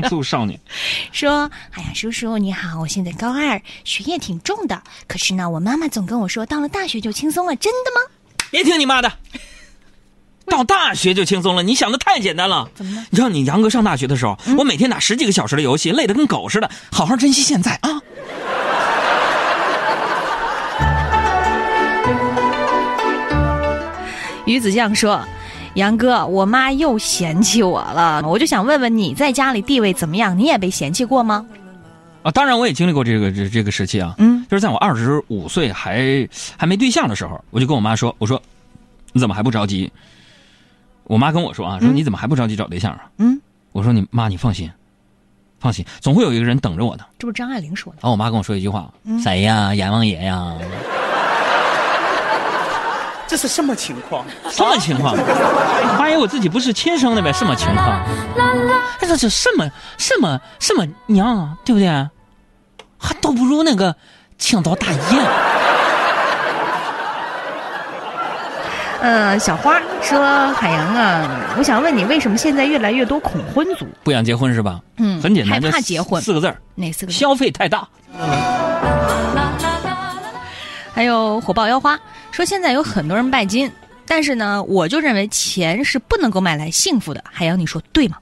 [0.00, 0.58] 糖醋少年。
[1.12, 4.82] 说：“哎呀，叔叔你好，我现在高二，学业挺重的。
[5.06, 8.00] 可是呢，我妈妈总跟我说，到了大学就轻松了，真的吗？
[8.50, 9.12] 别听你妈的，
[10.46, 12.68] 到大学就轻松了，你想的太简单了。
[12.74, 13.06] 怎么了？
[13.10, 16.70] 你知道你杨哥上大学的时候，我每天打十几个小时的游戏，累得跟狗似的。
[16.92, 18.00] 好好珍惜现在啊！
[24.46, 25.26] 鱼子酱说
[25.76, 30.36] ：“杨哥，我妈又嫌弃我了，我就想问问你在家里地位怎么样？
[30.36, 31.46] 你也被嫌弃过吗？
[32.22, 34.14] 啊，当然我也经历过这个这这个时期啊。
[34.16, 36.26] 嗯，就是在我二十五岁还
[36.56, 38.40] 还没对象的时候，我就跟我妈说：“我说
[39.12, 39.90] 你怎么还不着急？”
[41.04, 43.10] 我妈跟我说啊，说嗯你怎么还不着急找对象啊？
[43.18, 43.38] 嗯，
[43.72, 44.70] 我说你妈你放心，
[45.60, 47.04] 放心，总会有一个人等着我的。
[47.18, 47.98] 这不是张爱玲说的。
[48.00, 49.74] 然后我妈跟我说一句话：“嗯谁呀？
[49.74, 50.56] 阎王爷呀？
[53.26, 54.24] 这是什么情况？
[54.50, 55.16] 什么情况？
[55.98, 57.32] 怀疑我自己不是亲生的呗？
[57.32, 57.88] 什么情况？
[58.38, 59.68] 哎，这这什么
[59.98, 61.56] 什么什么娘啊？
[61.64, 61.88] 对不对？
[62.98, 63.94] 还都不如那个
[64.38, 64.96] 青岛大姨。
[69.02, 73.86] 嗯，小花说：“海洋啊，我想问你，为什么现在越来越多恐婚族？
[74.02, 74.80] 不想结婚是吧？
[74.96, 77.18] 嗯很简单，害就怕结婚四个字儿：哪四个字？
[77.18, 77.86] 消费太大。
[80.96, 82.00] 还有火爆腰花
[82.32, 83.70] 说，现在有很多人拜金，
[84.06, 87.22] 但是呢，我就认为钱是不能够买来幸福的。
[87.30, 88.16] 海洋，你说对吗？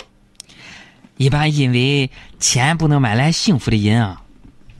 [1.16, 4.20] 一般因为钱不能买来幸福的人啊，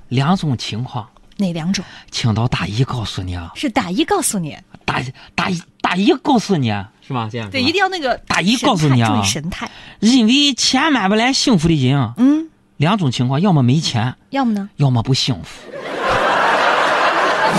[0.09, 1.85] 两种情况，哪两种？
[2.11, 5.01] 请到大姨告诉你啊，是大姨告诉你，大
[5.37, 6.71] 大姨大姨告诉你
[7.07, 7.29] 是吧？
[7.31, 9.71] 这样对，一定要那个大姨告诉你啊注意神态。
[10.01, 14.69] 因为钱买不来幸福的人啊，嗯，两种情况，要么没钱，要么呢？
[14.79, 15.71] 要么不幸福。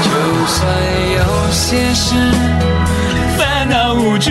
[0.04, 0.10] 就
[0.48, 0.60] 算
[1.18, 1.20] 有
[1.52, 2.16] 些事
[3.38, 4.30] 烦恼无助，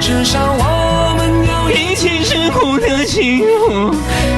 [0.00, 3.90] 至少我们有一一起是苦的幸福，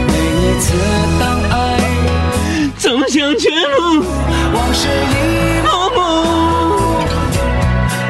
[0.09, 0.73] 每一次
[1.21, 1.55] 当爱
[2.77, 4.03] 走向绝路，
[4.53, 6.01] 往事一幕幕，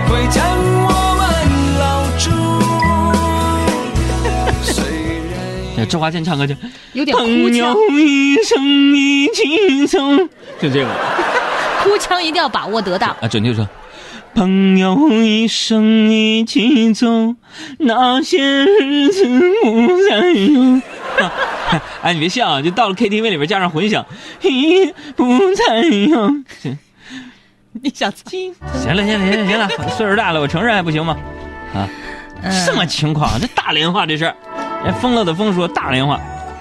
[0.09, 0.43] 会将
[0.87, 0.89] 我
[1.19, 1.21] 们
[1.81, 1.83] 牢
[2.17, 2.25] 住。
[4.63, 4.77] 虽
[5.77, 6.55] 然哎，周华健唱歌就
[6.95, 8.65] 有点哭朋友，一生
[8.97, 9.99] 一起走，
[10.61, 10.87] 就这个
[11.83, 13.11] 哭腔一定要把握得当。
[13.21, 13.69] 啊，准确说，
[14.35, 17.35] 朋友一生一起走，
[17.79, 19.25] 那些日子
[19.63, 20.81] 不再有。
[22.03, 24.05] 哎，你别笑啊，就到了 KTV 里边加上混响，
[24.43, 26.29] 已不再有。
[26.61, 26.79] 行
[27.73, 28.55] 你想听？
[28.75, 31.17] 行了，行了，行了，行了，岁数大了，我承认还不行吗？
[31.75, 31.89] 啊，
[32.43, 33.41] 嗯什么情况？
[33.41, 34.27] 这大连话这是，
[34.85, 36.21] 哎，疯了的疯说大连话，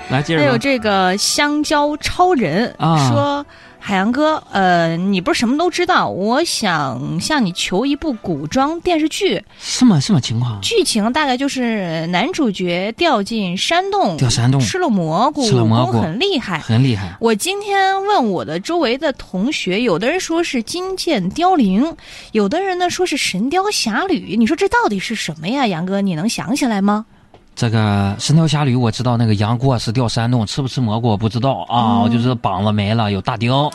[0.10, 0.58] 来接着还有。
[0.58, 3.46] 这个香蕉超人、啊说
[3.84, 10.62] ：“海洋哥，呃，你不是什么都知道，我想向你求一部古装电视剧，什么什么情况？
[10.62, 16.60] 剧情大概就是男主角掉进山洞，掉山洞吃了蘑菇，吃了蘑菇很厉害。
[16.60, 17.18] 很厉害。
[17.20, 21.98] 我今天问我的周围的同学，有的人说是金剑凋零，
[22.34, 24.36] 有的人呢说是神雕侠侣。
[24.38, 26.02] 你说这到底是什么呀，杨哥？
[26.02, 27.08] 你能想起来吗？
[27.54, 33.72] 这个《神雕侠侣》，我知道那个杨过是掉山洞，吃不吃蘑菇我不知道啊，我就知道膀子没了，有大雕。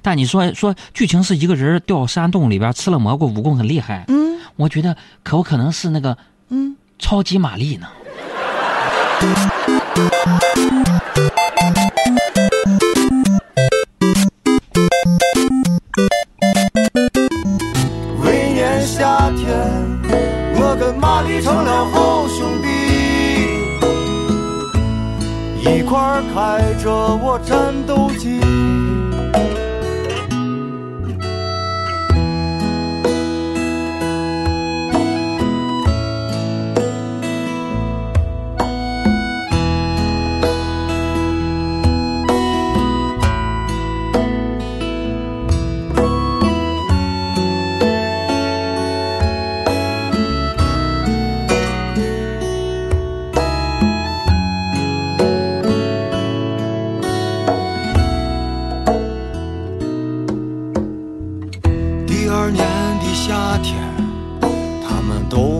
[0.00, 6.16] 但你说说剧情是一个人掉山洞里边吃了蘑菇，武功很厉害，嗯我觉得可不可能是那个
[6.48, 7.86] 嗯，超级玛丽呢？
[18.24, 19.48] 为年夏天，
[20.56, 22.67] 我跟玛丽成了好兄弟，
[25.60, 28.40] 一块儿开着我战斗机。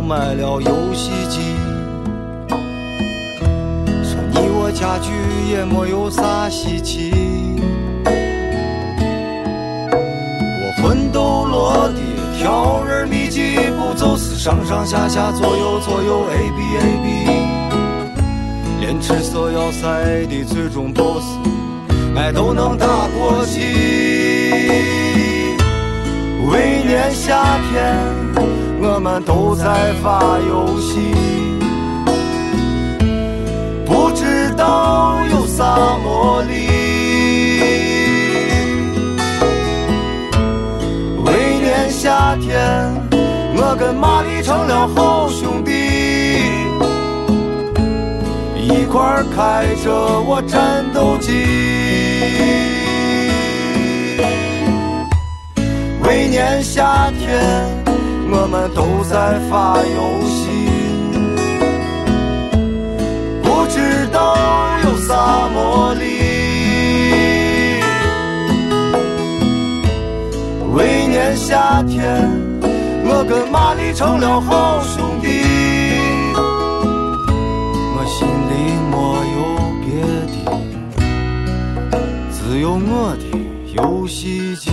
[0.09, 1.55] 买了游戏机，
[4.03, 5.13] 说你我家具
[5.53, 7.13] 也没有啥稀奇。
[10.63, 12.01] 我魂斗罗的
[12.39, 17.07] 挑人秘籍，步骤是上上下下左右左右 A B A B，
[18.81, 21.37] 连吃色要塞的最终 BOSS，
[22.17, 23.61] 俺都能打过去。
[26.51, 27.95] 为年夏天，
[28.99, 30.99] 我们都在发游戏
[33.87, 36.67] 不知道有啥魔力
[41.25, 42.93] 为年夏天
[43.55, 45.71] 我跟马丽成了好兄弟。
[48.57, 49.93] 一块儿开着
[50.23, 51.31] 我战斗机。
[56.03, 57.88] 为年夏天
[58.31, 60.69] 我们都在发游戏，
[63.43, 64.37] 不知道
[64.85, 66.05] 有啥魔力。
[70.77, 72.31] 每年夏天，
[73.05, 75.27] 我跟玛丽成了好兄弟，
[77.97, 78.53] 我心里
[78.91, 78.97] 没
[79.37, 79.39] 有
[79.83, 79.89] 别
[80.29, 80.35] 的，
[82.31, 83.25] 只有我的
[83.75, 84.71] 游戏机。